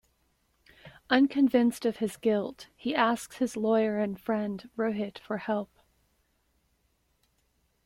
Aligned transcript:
Unconvinced 1.11 1.85
of 1.85 1.97
his 1.97 2.17
guilt, 2.17 2.69
he 2.75 2.95
asks 2.95 3.37
his 3.37 3.55
lawyer 3.55 3.99
and 3.99 4.19
friend 4.19 4.67
Rohit 4.75 5.19
for 5.19 5.37
help. 5.37 5.69